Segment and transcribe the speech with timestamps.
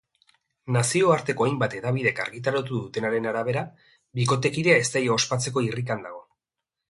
[0.75, 3.63] Nazioarteko hainbat hedabidek argitaratu dutenaren arabera,
[4.21, 6.25] bikotekidea ezteia ospatzeko irrikan dago.